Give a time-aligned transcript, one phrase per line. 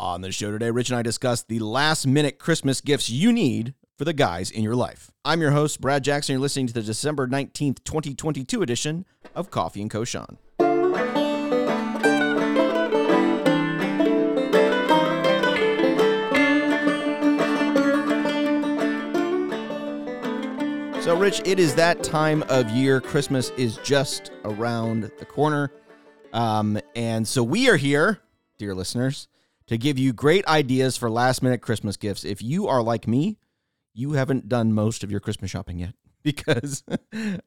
[0.00, 3.74] On the show today, Rich and I discuss the last minute Christmas gifts you need
[3.98, 5.10] for the guys in your life.
[5.26, 6.32] I'm your host, Brad Jackson.
[6.32, 10.38] You're listening to the December 19th, 2022 edition of Coffee and Cochon.
[21.02, 23.02] So, Rich, it is that time of year.
[23.02, 25.70] Christmas is just around the corner.
[26.32, 28.20] Um, and so we are here,
[28.56, 29.28] dear listeners,
[29.70, 32.24] to give you great ideas for last minute Christmas gifts.
[32.24, 33.38] If you are like me,
[33.94, 35.94] you haven't done most of your Christmas shopping yet
[36.24, 36.82] because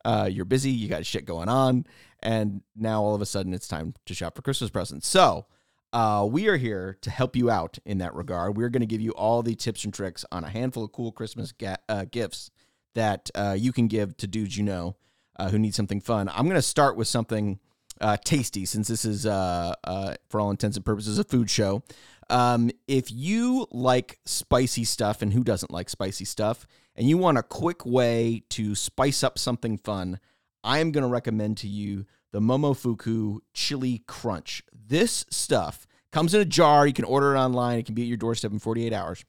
[0.05, 1.85] uh, you're busy, you got shit going on,
[2.21, 5.05] and now all of a sudden it's time to shop for Christmas presents.
[5.05, 5.47] So,
[5.91, 8.55] uh, we are here to help you out in that regard.
[8.55, 11.11] We're going to give you all the tips and tricks on a handful of cool
[11.11, 12.51] Christmas ga- uh, gifts
[12.95, 14.95] that uh, you can give to dudes you know
[15.37, 16.29] uh, who need something fun.
[16.29, 17.59] I'm going to start with something
[17.99, 21.83] uh, tasty since this is, for all intents and purposes, a food show.
[22.29, 27.37] Um, if you like spicy stuff, and who doesn't like spicy stuff, and you want
[27.37, 30.19] a quick way to spice up something fun,
[30.63, 34.63] I am going to recommend to you the Momofuku Chili Crunch.
[34.73, 36.87] This stuff comes in a jar.
[36.87, 37.79] You can order it online.
[37.79, 39.25] It can be at your doorstep in 48 hours.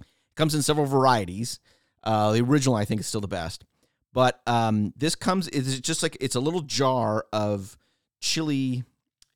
[0.00, 1.60] It comes in several varieties.
[2.02, 3.64] Uh, the original, I think, is still the best.
[4.12, 7.76] But um, this comes, it's just like, it's a little jar of
[8.20, 8.84] chili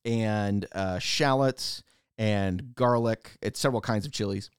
[0.05, 1.83] and uh, shallots
[2.19, 3.39] and garlic.
[3.41, 4.51] It's several kinds of chilies.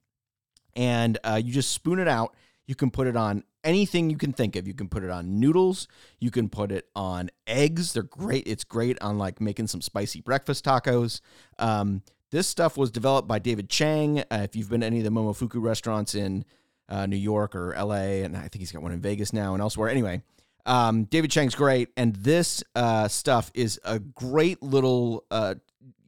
[0.76, 2.36] And uh, you just spoon it out.
[2.66, 4.68] You can put it on anything you can think of.
[4.68, 5.88] You can put it on noodles.
[6.20, 7.94] You can put it on eggs.
[7.94, 8.48] They're great.
[8.48, 11.22] It's great on like making some spicy breakfast tacos.
[11.58, 14.20] Um, this stuff was developed by David Chang.
[14.20, 16.46] Uh, if you've been to any of the Momofuku restaurants in
[16.88, 19.62] uh, New York or LA, and I think he's got one in Vegas now and
[19.62, 19.90] elsewhere.
[19.90, 20.22] Anyway,
[20.66, 25.56] um, David Chang's great, and this uh, stuff is a great little uh,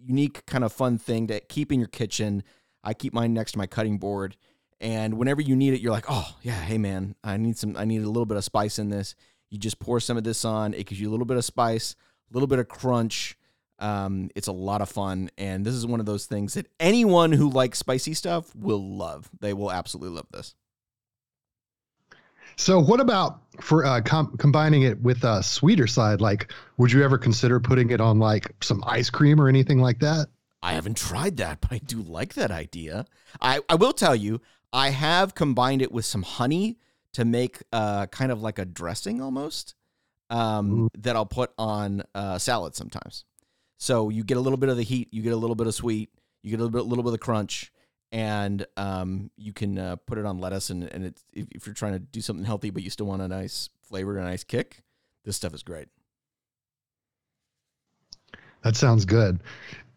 [0.04, 2.44] unique kind of fun thing to keep in your kitchen.
[2.84, 4.36] I keep mine next to my cutting board,
[4.80, 7.86] and whenever you need it, you're like, oh yeah, hey man, I need some, I
[7.86, 9.16] need a little bit of spice in this.
[9.50, 10.74] You just pour some of this on.
[10.74, 11.96] It gives you a little bit of spice,
[12.30, 13.38] a little bit of crunch.
[13.80, 17.32] Um, it's a lot of fun, and this is one of those things that anyone
[17.32, 19.30] who likes spicy stuff will love.
[19.40, 20.56] They will absolutely love this.
[22.62, 26.22] So, what about for uh, com- combining it with a sweeter side?
[26.22, 29.98] Like, would you ever consider putting it on like some ice cream or anything like
[30.02, 30.28] that?
[30.62, 33.08] I haven't tried that, but I do like that idea.
[33.42, 34.42] I, I will tell you,
[34.72, 36.78] I have combined it with some honey
[37.14, 39.74] to make uh, kind of like a dressing almost
[40.30, 43.26] um, that I'll put on uh, salad sometimes.
[43.80, 45.74] So you get a little bit of the heat, you get a little bit of
[45.74, 46.12] sweet,
[46.44, 47.74] you get a little bit, little bit of crunch,
[48.12, 50.70] and um, you can uh, put it on lettuce.
[50.70, 53.22] And, and it's, if, if you're trying to do something healthy, but you still want
[53.22, 54.84] a nice flavor and a nice kick,
[55.24, 55.88] this stuff is great.
[58.64, 59.42] That sounds good.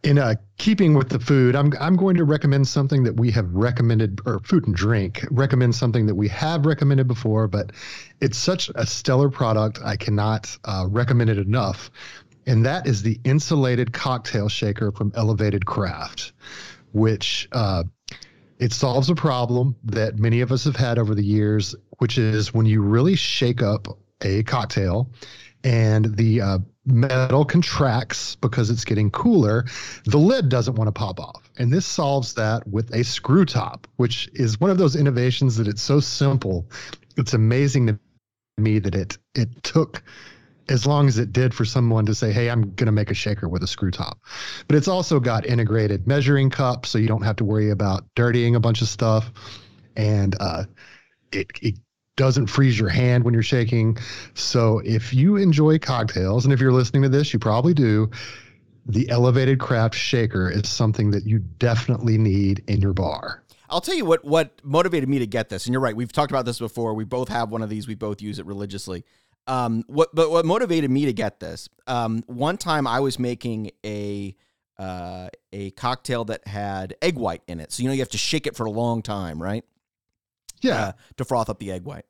[0.04, 3.50] In uh, keeping with the food, I'm I'm going to recommend something that we have
[3.54, 5.26] recommended, or food and drink.
[5.30, 7.72] Recommend something that we have recommended before, but
[8.20, 9.78] it's such a stellar product.
[9.82, 11.90] I cannot uh, recommend it enough,
[12.46, 16.32] and that is the insulated cocktail shaker from Elevated Craft,
[16.92, 17.84] which uh,
[18.58, 22.54] it solves a problem that many of us have had over the years, which is
[22.54, 23.88] when you really shake up
[24.22, 25.10] a cocktail
[25.64, 29.64] and the uh, metal contracts because it's getting cooler,
[30.04, 31.50] the lid doesn't want to pop off.
[31.58, 35.66] And this solves that with a screw top, which is one of those innovations that
[35.66, 36.66] it's so simple.
[37.16, 37.98] It's amazing to
[38.58, 40.02] me that it it took
[40.68, 43.14] as long as it did for someone to say, "Hey, I'm going to make a
[43.14, 44.18] shaker with a screw top."
[44.66, 48.54] But it's also got integrated measuring cups, so you don't have to worry about dirtying
[48.54, 49.30] a bunch of stuff,
[49.96, 50.64] and uh,
[51.32, 51.74] it it
[52.16, 53.96] doesn't freeze your hand when you're shaking.
[54.34, 58.10] So if you enjoy cocktails, and if you're listening to this, you probably do.
[58.86, 63.42] The elevated craft shaker is something that you definitely need in your bar.
[63.70, 65.96] I'll tell you what what motivated me to get this, and you're right.
[65.96, 66.94] We've talked about this before.
[66.94, 67.88] We both have one of these.
[67.88, 69.04] We both use it religiously.
[69.46, 71.68] Um, what but what motivated me to get this?
[71.86, 74.34] Um, one time I was making a
[74.78, 77.72] uh, a cocktail that had egg white in it.
[77.72, 79.64] So you know you have to shake it for a long time, right?
[80.60, 80.80] Yeah.
[80.80, 82.06] Uh, to froth up the egg white.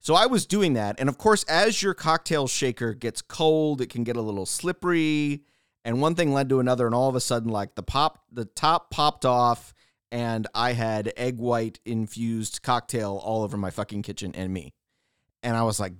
[0.00, 3.88] So I was doing that, and of course, as your cocktail shaker gets cold, it
[3.88, 5.44] can get a little slippery,
[5.84, 8.44] and one thing led to another, and all of a sudden, like the pop, the
[8.44, 9.72] top popped off,
[10.10, 14.74] and I had egg white infused cocktail all over my fucking kitchen and me,
[15.44, 15.92] and I was like,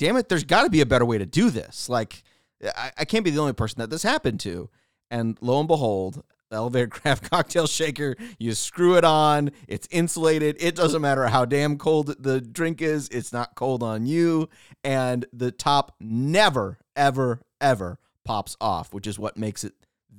[0.00, 0.28] "Damn it!
[0.30, 1.88] There's got to be a better way to do this.
[1.88, 2.24] Like,
[2.64, 4.70] I, I can't be the only person that this happened to."
[5.10, 8.16] And lo and behold, the elevated craft cocktail shaker.
[8.38, 9.50] You screw it on.
[9.68, 10.56] It's insulated.
[10.58, 13.08] It doesn't matter how damn cold the drink is.
[13.08, 14.48] It's not cold on you.
[14.82, 19.74] And the top never, ever, ever pops off, which is what makes it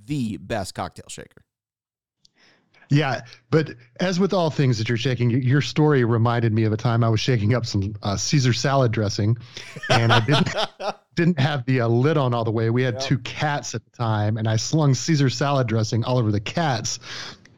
[0.06, 1.44] the best cocktail shaker.
[2.92, 6.78] Yeah, but as with all things that you're shaking, your story reminded me of a
[6.78, 9.38] time I was shaking up some uh, Caesar salad dressing,
[9.90, 10.54] and I didn't
[11.16, 12.70] didn't have the uh, lid on all the way.
[12.70, 13.04] We had yep.
[13.04, 17.00] two cats at the time, and I slung Caesar salad dressing all over the cats,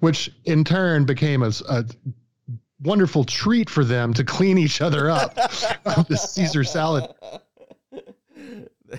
[0.02, 1.84] which in turn became a, a
[2.84, 5.36] wonderful treat for them to clean each other up
[5.86, 7.12] of the Caesar salad.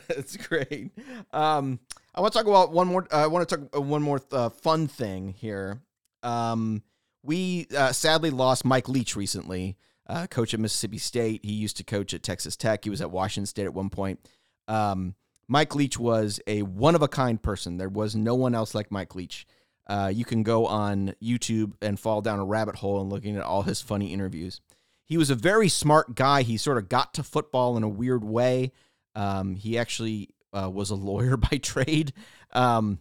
[0.08, 0.90] That's great.
[1.32, 1.78] Um,
[2.12, 3.06] I want to talk about one more.
[3.12, 5.80] Uh, I want to talk one more uh, fun thing here.
[6.25, 6.82] Um,
[7.23, 9.76] we uh, sadly lost Mike Leach recently,
[10.06, 11.44] uh, coach at Mississippi State.
[11.44, 12.85] He used to coach at Texas Tech.
[12.85, 14.21] He was at Washington State at one point.
[14.69, 15.15] Um,
[15.49, 17.76] Mike Leach was a one of a kind person.
[17.76, 19.47] There was no one else like Mike Leach.
[19.87, 23.43] Uh, you can go on YouTube and fall down a rabbit hole and looking at
[23.43, 24.61] all his funny interviews.
[25.05, 26.43] He was a very smart guy.
[26.43, 28.73] He sort of got to football in a weird way.
[29.15, 32.12] Um, he actually uh, was a lawyer by trade.
[32.53, 32.99] Um,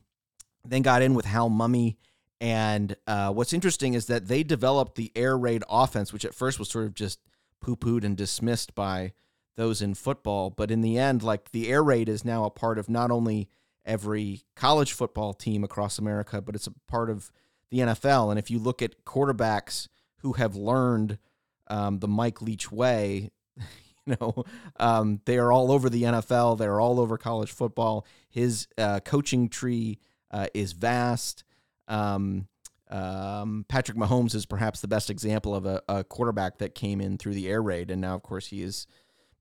[0.65, 1.95] then got in with Hal Mumme
[2.43, 6.59] and uh, what's interesting is that they developed the air raid offense, which at first
[6.59, 7.21] was sort of just
[7.61, 9.13] poo pooed and dismissed by
[9.55, 10.49] those in football.
[10.49, 13.47] But in the end, like the air raid is now a part of not only
[13.85, 17.31] every college football team across America, but it's a part of
[17.69, 18.29] the NFL.
[18.29, 19.87] And if you look at quarterbacks
[20.17, 21.19] who have learned
[21.67, 23.31] um, the Mike Leach way,
[24.05, 24.43] you know,
[24.81, 26.57] um, they are all over the NFL.
[26.57, 28.05] They're all over college football.
[28.29, 29.97] His uh, coaching tree
[30.29, 31.45] uh, is vast.
[31.87, 32.47] Um,
[32.89, 37.17] um, Patrick Mahomes is perhaps the best example of a, a, quarterback that came in
[37.17, 38.85] through the air raid, and now, of course, he is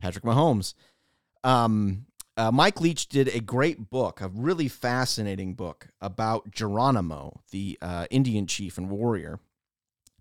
[0.00, 0.74] Patrick Mahomes.
[1.44, 2.06] Um,
[2.36, 8.06] uh, Mike Leach did a great book, a really fascinating book about Geronimo, the uh,
[8.10, 9.38] Indian chief and warrior.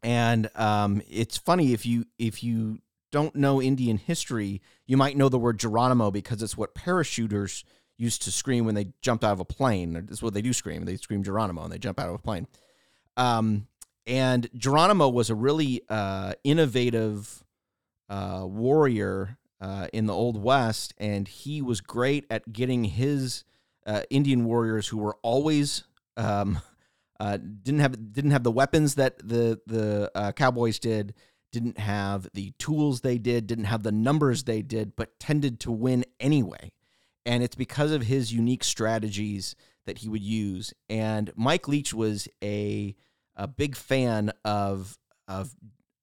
[0.03, 2.79] And um, it's funny if you if you
[3.11, 7.63] don't know Indian history, you might know the word Geronimo because it's what parachuters
[8.01, 9.93] used to scream when they jumped out of a plane.
[9.93, 10.85] That's what they do scream.
[10.85, 12.47] They scream Geronimo and they jump out of a plane.
[13.15, 13.67] Um,
[14.07, 17.43] and Geronimo was a really uh, innovative
[18.09, 23.43] uh, warrior uh, in the Old West, and he was great at getting his
[23.85, 25.83] uh, Indian warriors who were always
[26.17, 26.59] um,
[27.19, 31.13] uh, didn't have didn't have the weapons that the the uh, cowboys did,
[31.51, 35.71] didn't have the tools they did, didn't have the numbers they did, but tended to
[35.71, 36.71] win anyway
[37.25, 40.73] and it's because of his unique strategies that he would use.
[40.89, 42.95] And Mike Leach was a
[43.35, 44.97] a big fan of
[45.27, 45.55] of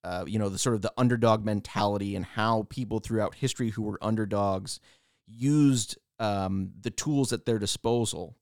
[0.04, 3.82] uh, you know the sort of the underdog mentality and how people throughout history who
[3.82, 4.80] were underdogs
[5.26, 8.36] used um, the tools at their disposal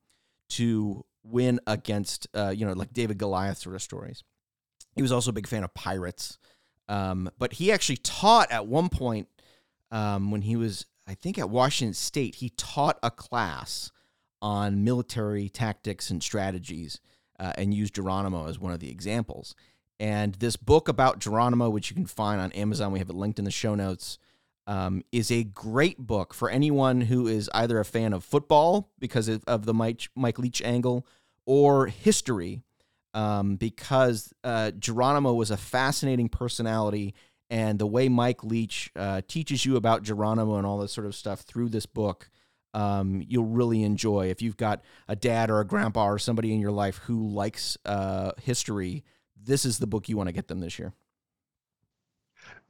[0.49, 4.23] to win against uh, you know like David Goliath sort of stories.
[4.95, 6.39] He was also a big fan of pirates,
[6.89, 9.29] um, but he actually taught at one point
[9.91, 13.93] um, when he was I think at Washington State, he taught a class
[14.43, 17.01] on military tactics and strategies
[17.39, 19.55] uh, and used Geronimo as one of the examples.
[19.99, 23.39] And this book about Geronimo, which you can find on Amazon, we have it linked
[23.39, 24.19] in the show notes,
[24.67, 29.29] um, is a great book for anyone who is either a fan of football because
[29.29, 31.07] of the Mike, Mike Leach angle
[31.47, 32.63] or history
[33.15, 37.15] um, because uh, Geronimo was a fascinating personality
[37.51, 41.15] and the way Mike Leach uh, teaches you about Geronimo and all this sort of
[41.15, 42.29] stuff through this book,
[42.75, 44.27] um, you'll really enjoy.
[44.27, 47.79] If you've got a dad or a grandpa or somebody in your life who likes
[47.85, 49.05] uh, history,
[49.41, 50.93] this is the book you want to get them this year.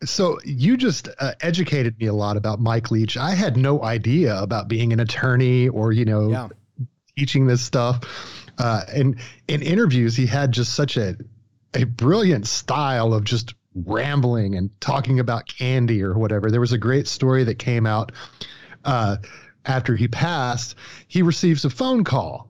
[0.04, 3.16] So you just uh, educated me a lot about Mike Leach.
[3.16, 6.48] I had no idea about being an attorney or you know yeah.
[7.16, 8.04] teaching this stuff.
[8.58, 9.18] Uh, and
[9.48, 11.16] in interviews, he had just such a
[11.74, 13.54] a brilliant style of just
[13.84, 16.50] rambling and talking about candy or whatever.
[16.50, 18.12] There was a great story that came out
[18.84, 19.16] uh,
[19.64, 20.76] after he passed.
[21.08, 22.48] He receives a phone call,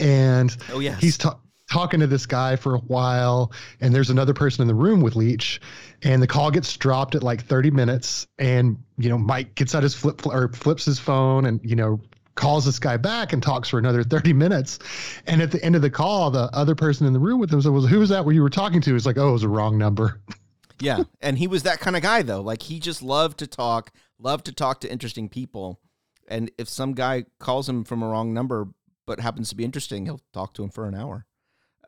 [0.00, 1.38] and oh yes, he's ta-
[1.70, 5.16] talking to this guy for a while, and there's another person in the room with
[5.16, 5.60] Leach,
[6.02, 9.82] and the call gets dropped at like 30 minutes, and you know Mike gets out
[9.82, 12.00] his flip or flips his phone, and you know
[12.40, 14.78] calls this guy back and talks for another 30 minutes.
[15.26, 17.60] And at the end of the call, the other person in the room with him
[17.60, 18.92] said, well, who was that where you were talking to?
[18.94, 20.20] He's like, oh, it was a wrong number.
[20.80, 22.40] Yeah, and he was that kind of guy though.
[22.40, 25.80] Like he just loved to talk, loved to talk to interesting people.
[26.28, 28.68] And if some guy calls him from a wrong number
[29.06, 31.26] but happens to be interesting, he'll talk to him for an hour.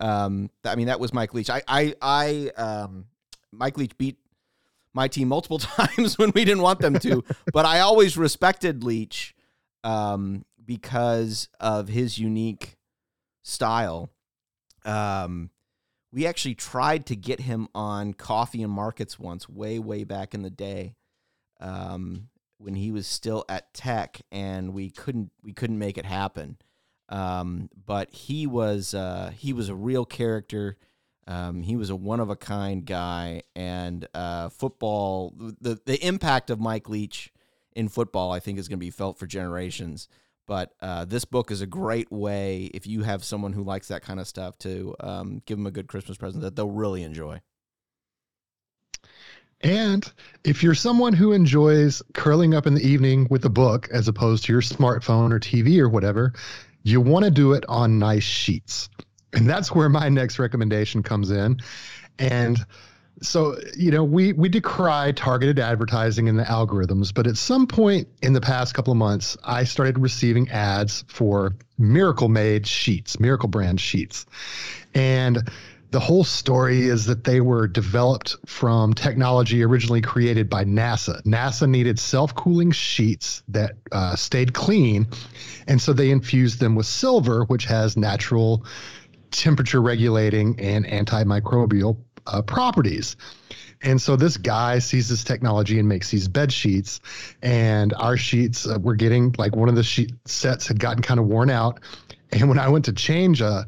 [0.01, 1.49] Um, I mean, that was Mike Leach.
[1.49, 3.07] I, I, I, um,
[3.53, 4.19] Mike Leach beat
[4.93, 7.23] my team multiple times when we didn't want them to,
[7.53, 9.37] but I always respected Leach
[9.85, 12.77] um, because of his unique
[13.45, 14.11] style.
[14.85, 15.51] Um,
[16.13, 20.43] we actually tried to get him on Coffee and Markets once, way way back in
[20.43, 20.95] the day,
[21.61, 22.29] um,
[22.59, 26.59] when he was still at Tech, and we couldn't we couldn't make it happen.
[27.09, 30.77] Um, but he was uh, he was a real character.
[31.27, 35.35] Um, he was a one of a kind guy, and uh, football.
[35.37, 37.33] The the impact of Mike Leach
[37.75, 40.09] in football, I think, is going to be felt for generations.
[40.47, 44.03] But uh, this book is a great way if you have someone who likes that
[44.03, 47.41] kind of stuff to um, give them a good Christmas present that they'll really enjoy.
[49.61, 50.11] And
[50.43, 54.45] if you're someone who enjoys curling up in the evening with a book as opposed
[54.45, 56.33] to your smartphone or TV or whatever,
[56.83, 58.89] you want to do it on nice sheets.
[59.33, 61.61] And that's where my next recommendation comes in.
[62.19, 62.59] And
[63.23, 68.09] so, you know, we we decry targeted advertising and the algorithms, but at some point
[68.21, 73.49] in the past couple of months, I started receiving ads for Miracle Made sheets, Miracle
[73.49, 74.27] brand sheets.
[74.95, 75.49] And
[75.93, 81.23] the whole story is that they were developed from technology originally created by NASA.
[81.23, 85.07] NASA needed self cooling sheets that uh, stayed clean.
[85.69, 88.65] And so they infused them with silver, which has natural
[89.31, 93.17] temperature regulating and antimicrobial uh, properties.
[93.83, 97.01] And so this guy sees this technology and makes these bed sheets.
[97.43, 101.19] And our sheets uh, were getting like one of the sheet sets had gotten kind
[101.19, 101.81] of worn out.
[102.31, 103.67] And when I went to change a,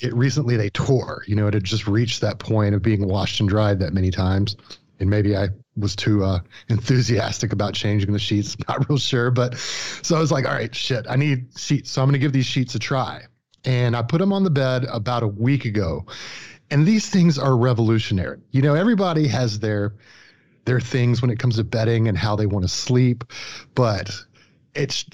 [0.00, 1.24] it recently they tore.
[1.26, 4.10] You know, it had just reached that point of being washed and dried that many
[4.10, 4.56] times.
[5.00, 8.56] And maybe I was too uh, enthusiastic about changing the sheets.
[8.68, 11.90] Not real sure, but so I was like, all right, shit, I need sheets.
[11.90, 13.22] So I'm going to give these sheets a try.
[13.64, 16.06] And I put them on the bed about a week ago.
[16.70, 18.38] And these things are revolutionary.
[18.50, 19.94] You know, everybody has their
[20.64, 23.24] their things when it comes to bedding and how they want to sleep,
[23.74, 24.10] but
[24.74, 25.06] it's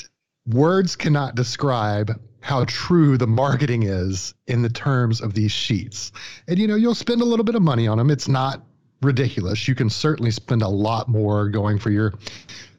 [0.49, 6.13] words cannot describe how true the marketing is in the terms of these sheets.
[6.49, 8.11] And you know, you'll spend a little bit of money on them.
[8.11, 8.63] It's not
[9.01, 9.69] ridiculous.
[9.69, 12.15] You can certainly spend a lot more going for your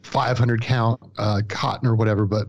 [0.03, 2.48] 500 count uh, cotton or whatever, but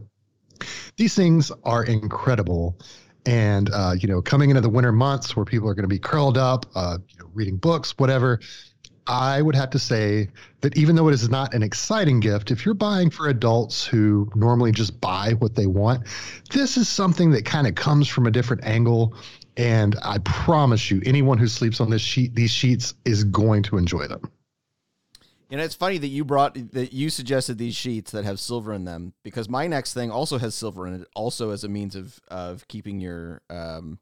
[0.96, 2.78] these things are incredible.
[3.26, 5.98] And uh, you know, coming into the winter months where people are going to be
[5.98, 8.40] curled up, uh, you know, reading books, whatever,
[9.06, 10.28] I would have to say
[10.62, 14.30] that even though it is not an exciting gift, if you're buying for adults who
[14.34, 16.06] normally just buy what they want,
[16.50, 19.14] this is something that kind of comes from a different angle.
[19.56, 23.78] And I promise you, anyone who sleeps on this sheet, these sheets, is going to
[23.78, 24.30] enjoy them.
[25.50, 28.84] Know, it's funny that you brought that you suggested these sheets that have silver in
[28.84, 32.20] them because my next thing also has silver in it, also as a means of
[32.28, 34.00] of keeping your um,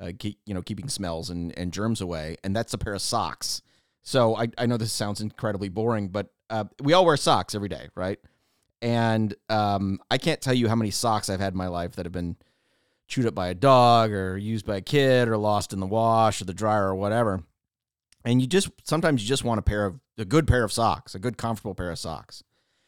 [0.00, 3.02] uh, keep, you know, keeping smells and and germs away, and that's a pair of
[3.02, 3.62] socks.
[4.02, 7.68] So I, I know this sounds incredibly boring, but uh, we all wear socks every
[7.68, 8.18] day, right?
[8.80, 12.06] And um, I can't tell you how many socks I've had in my life that
[12.06, 12.36] have been
[13.06, 16.42] chewed up by a dog or used by a kid or lost in the wash
[16.42, 17.44] or the dryer or whatever.
[18.24, 21.14] And you just sometimes you just want a pair of a good pair of socks,
[21.14, 22.42] a good comfortable pair of socks.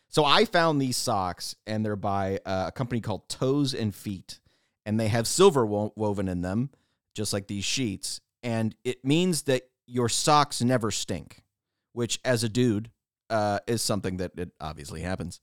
[0.09, 4.41] So I found these socks and they're by uh, a company called Toes and Feet,
[4.87, 6.71] and they have silver wo- woven in them,
[7.15, 8.21] just like these sheets.
[8.43, 11.43] And it means that your socks never stink,
[11.93, 12.91] which as a dude
[13.31, 15.41] uh, is something that it obviously happens.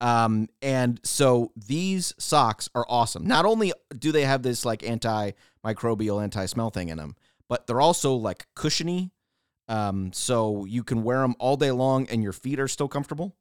[0.00, 3.26] Um, and so these socks are awesome.
[3.26, 7.16] Not only do they have this like antimicrobial, anti smell thing in them,
[7.48, 9.10] but they're also like cushiony.
[9.68, 13.34] Um, so you can wear them all day long and your feet are still comfortable.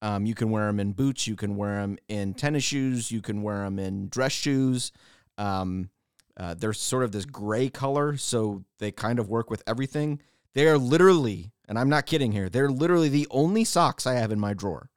[0.00, 3.20] Um, you can wear them in boots, you can wear them in tennis shoes, you
[3.20, 4.92] can wear them in dress shoes.
[5.36, 5.90] Um,
[6.36, 10.22] uh, they're sort of this gray color, so they kind of work with everything.
[10.54, 14.30] They are literally, and I'm not kidding here, they're literally the only socks I have
[14.30, 14.88] in my drawer.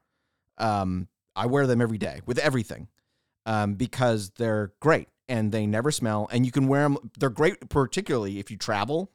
[0.60, 2.88] Um, I wear them every day with everything
[3.48, 6.30] um, because they're great and they never smell.
[6.32, 9.12] And you can wear them, they're great, particularly if you travel,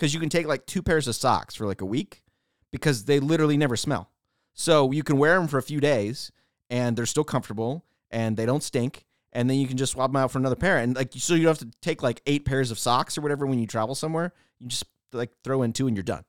[0.00, 2.22] because you can take like two pairs of socks for like a week
[2.70, 4.10] because they literally never smell.
[4.54, 6.32] So you can wear them for a few days
[6.70, 9.04] and they're still comfortable and they don't stink
[9.34, 10.78] and then you can just swap them out for another pair.
[10.78, 13.46] And like, so you don't have to take like eight pairs of socks or whatever
[13.46, 14.32] when you travel somewhere.
[14.58, 16.24] You just like throw in two and you're done.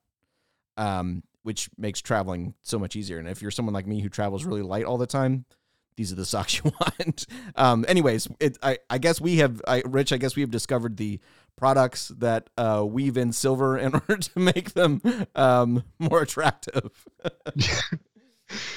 [0.75, 3.19] Um, which makes traveling so much easier.
[3.19, 5.45] And if you're someone like me who travels really light all the time,
[5.95, 7.25] these are the socks you want.
[7.55, 10.97] um, anyways, it, I, I guess we have, I, Rich, I guess we have discovered
[10.97, 11.19] the
[11.57, 15.01] products that uh, weave in silver in order to make them
[15.35, 16.91] um, more attractive.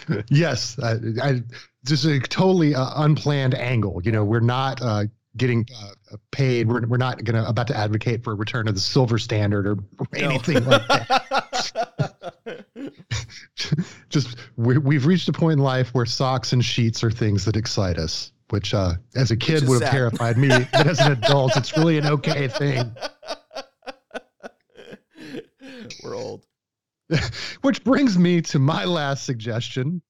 [0.31, 1.43] yes, I, I
[1.85, 4.01] just a totally uh, unplanned angle.
[4.05, 5.05] You know, we're not uh,
[5.37, 6.69] getting uh, paid.
[6.69, 9.67] We're, we're not going to about to advocate for a return of the silver standard
[9.67, 9.79] or
[10.15, 10.71] anything no.
[10.71, 12.24] like that.
[14.09, 17.57] just we, have reached a point in life where socks and sheets are things that
[17.57, 19.93] excite us, which uh, as a kid would have sad.
[19.93, 22.95] terrified me, but as an adult, it's really an okay thing.
[26.03, 26.47] We're old.
[27.63, 30.03] which brings me to my last suggestion,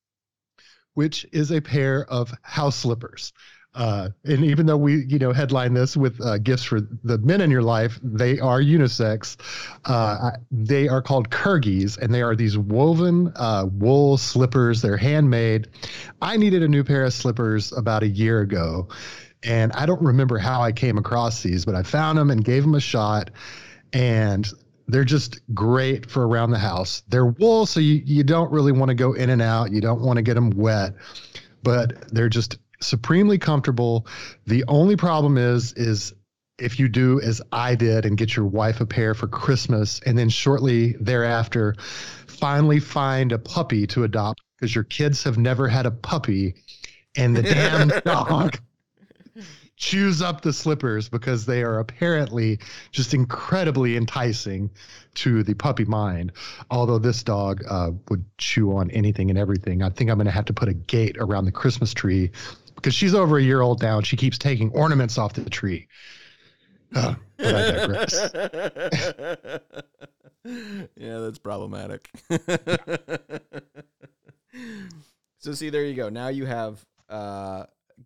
[0.94, 3.32] which is a pair of house slippers.
[3.74, 7.40] Uh, and even though we, you know, headline this with uh, gifts for the men
[7.40, 9.36] in your life, they are unisex.
[9.84, 14.80] Uh, they are called Kyrgies, and they are these woven uh, wool slippers.
[14.80, 15.68] They're handmade.
[16.22, 18.88] I needed a new pair of slippers about a year ago,
[19.42, 22.62] and I don't remember how I came across these, but I found them and gave
[22.62, 23.30] them a shot.
[23.92, 24.48] And
[24.86, 27.02] they're just great for around the house.
[27.08, 29.72] They're wool, so you, you don't really want to go in and out.
[29.72, 30.94] You don't want to get them wet,
[31.62, 34.06] but they're just supremely comfortable.
[34.46, 36.14] The only problem is is
[36.58, 40.16] if you do as I did and get your wife a pair for Christmas and
[40.16, 41.74] then shortly thereafter
[42.26, 46.54] finally find a puppy to adopt because your kids have never had a puppy
[47.16, 48.58] and the damn dog
[49.76, 52.58] chews up the slippers because they are apparently
[52.92, 54.70] just incredibly enticing
[55.14, 56.32] to the puppy mind.
[56.70, 59.82] Although this dog uh, would chew on anything and everything.
[59.82, 62.30] I think I'm going to have to put a gate around the Christmas tree
[62.74, 65.88] because she's over a year old now and she keeps taking ornaments off the tree.
[66.94, 68.30] Uh, but I digress.
[70.96, 72.10] yeah, that's problematic.
[75.38, 76.08] so see, there you go.
[76.08, 77.64] Now you have uh,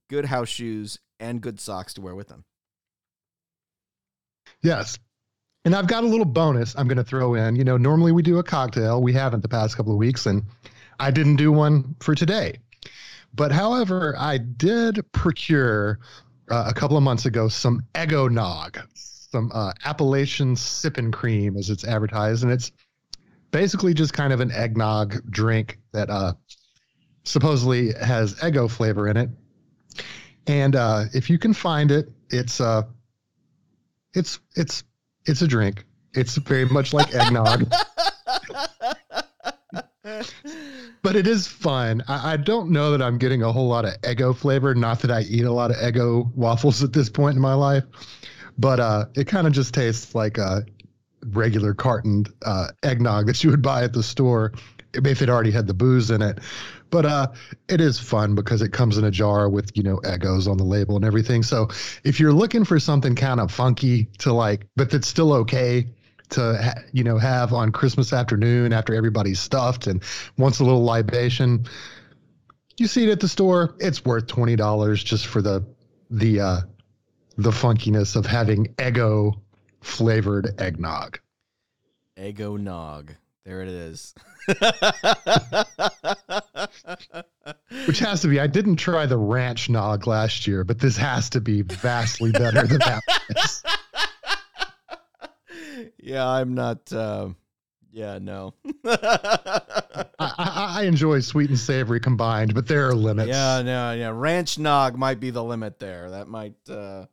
[0.08, 2.44] good house shoes and good socks to wear with them.
[4.62, 4.98] Yes.
[5.64, 7.56] And I've got a little bonus I'm going to throw in.
[7.56, 9.02] You know, normally we do a cocktail.
[9.02, 10.44] We haven't the past couple of weeks, and
[10.98, 12.60] I didn't do one for today.
[13.34, 15.98] But however, I did procure
[16.50, 21.84] uh, a couple of months ago some Nog, some uh, Appalachian sipping cream, as it's
[21.84, 22.72] advertised, and it's
[23.50, 26.34] basically just kind of an eggnog drink that uh,
[27.24, 29.30] supposedly has Eggo flavor in it.
[30.46, 32.82] And uh, if you can find it, it's uh,
[34.14, 34.84] it's it's
[35.26, 35.84] it's a drink.
[36.14, 37.70] It's very much like eggnog.
[41.02, 42.02] But it is fun.
[42.08, 44.74] I, I, don't know that I'm getting a whole lot of Eggo flavor.
[44.74, 47.84] Not that I eat a lot of Eggo waffles at this point in my life,
[48.58, 50.64] but uh, it kind of just tastes like a
[51.26, 54.52] regular cartoned uh, eggnog that you would buy at the store
[54.94, 56.38] if it already had the booze in it.
[56.90, 57.28] But uh,
[57.68, 60.64] it is fun because it comes in a jar with you know Eggos on the
[60.64, 61.42] label and everything.
[61.42, 61.68] So
[62.04, 65.86] if you're looking for something kind of funky to like, but that's still okay
[66.30, 70.02] to ha- you know have on Christmas afternoon after everybody's stuffed and
[70.36, 71.66] wants a little libation,
[72.78, 73.74] you see it at the store.
[73.78, 75.64] It's worth twenty dollars just for the
[76.10, 76.60] the uh,
[77.36, 79.40] the funkiness of having Eggo
[79.80, 81.20] flavored eggnog.
[82.18, 83.14] Eggo nog.
[83.44, 84.14] There it is.
[87.86, 88.38] Which has to be.
[88.40, 92.66] I didn't try the ranch nog last year, but this has to be vastly better
[92.66, 93.02] than that.
[95.98, 96.92] yeah, I'm not.
[96.92, 97.30] Uh,
[97.90, 98.54] yeah, no.
[98.84, 103.28] I, I, I, enjoy sweet and savory combined, but there are limits.
[103.28, 104.10] Yeah, no, yeah.
[104.12, 106.10] Ranch nog might be the limit there.
[106.10, 106.54] That might.
[106.68, 107.06] Uh,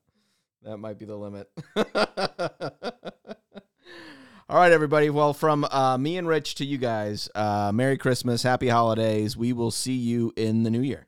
[0.63, 1.49] that might be the limit.
[4.47, 5.09] All right, everybody.
[5.09, 9.37] Well, from uh, me and Rich to you guys, uh, Merry Christmas, Happy Holidays.
[9.37, 11.07] We will see you in the new year.